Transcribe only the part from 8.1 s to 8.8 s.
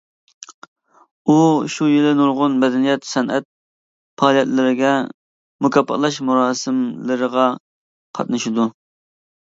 قاتنىشىدۇ.